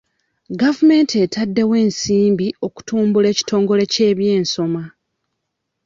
Gavumenti 0.61 1.13
etaddewo 1.25 1.73
ensimbi 1.85 2.47
okutumbula 2.67 3.27
ekitongole 3.33 3.83
ky'ebyensoma. 3.93 4.83